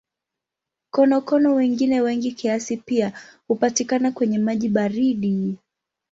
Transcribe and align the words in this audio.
Konokono 0.91 1.53
wengine 1.55 2.01
wengi 2.01 2.31
kiasi 2.31 2.77
pia 2.77 3.13
hupatikana 3.47 4.11
kwenye 4.11 4.37
maji 4.39 4.69
baridi. 4.69 5.57